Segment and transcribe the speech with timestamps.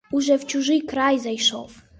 [0.11, 1.83] Уже в чужий край зайшов.